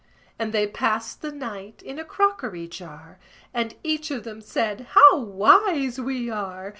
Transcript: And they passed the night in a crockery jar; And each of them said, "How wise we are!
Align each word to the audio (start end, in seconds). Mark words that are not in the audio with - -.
And 0.39 0.51
they 0.51 0.65
passed 0.65 1.21
the 1.21 1.31
night 1.31 1.83
in 1.83 1.99
a 1.99 2.03
crockery 2.03 2.67
jar; 2.67 3.19
And 3.53 3.75
each 3.83 4.09
of 4.09 4.23
them 4.23 4.41
said, 4.41 4.87
"How 4.99 5.19
wise 5.19 5.99
we 6.01 6.27
are! 6.27 6.69